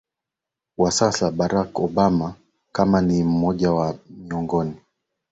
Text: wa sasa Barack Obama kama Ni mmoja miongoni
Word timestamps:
wa 0.77 0.91
sasa 0.91 1.31
Barack 1.31 1.79
Obama 1.79 2.35
kama 2.71 3.01
Ni 3.01 3.23
mmoja 3.23 3.99
miongoni 4.09 4.73